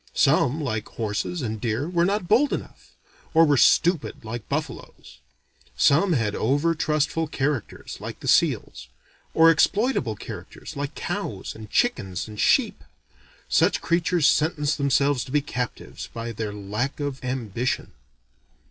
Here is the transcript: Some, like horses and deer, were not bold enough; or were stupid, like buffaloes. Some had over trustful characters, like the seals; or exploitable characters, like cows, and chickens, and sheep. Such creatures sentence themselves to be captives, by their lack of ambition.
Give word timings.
Some, 0.15 0.59
like 0.59 0.87
horses 0.89 1.43
and 1.43 1.61
deer, 1.61 1.87
were 1.87 2.05
not 2.05 2.27
bold 2.27 2.53
enough; 2.53 2.95
or 3.35 3.45
were 3.45 3.55
stupid, 3.55 4.25
like 4.25 4.49
buffaloes. 4.49 5.19
Some 5.77 6.13
had 6.13 6.33
over 6.33 6.73
trustful 6.73 7.27
characters, 7.27 7.97
like 7.99 8.19
the 8.19 8.27
seals; 8.27 8.87
or 9.35 9.51
exploitable 9.51 10.15
characters, 10.15 10.75
like 10.75 10.95
cows, 10.95 11.53
and 11.53 11.69
chickens, 11.69 12.27
and 12.27 12.39
sheep. 12.39 12.83
Such 13.47 13.79
creatures 13.79 14.25
sentence 14.27 14.75
themselves 14.75 15.23
to 15.25 15.31
be 15.31 15.39
captives, 15.39 16.07
by 16.11 16.31
their 16.31 16.51
lack 16.51 16.99
of 16.99 17.23
ambition. 17.23 17.91